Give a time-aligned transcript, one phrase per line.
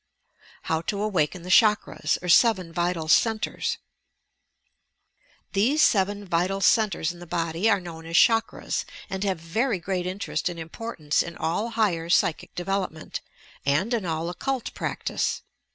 [0.63, 3.77] HOW TO AWAKEN THE "OHAKBAS" OB 7 VITAL CENTRES
[5.53, 10.07] These seven vital centres in the body are known as "chakras" and have very great
[10.07, 13.21] interest and importance in all higher psychic development
[13.63, 15.41] and in all occult prac tice.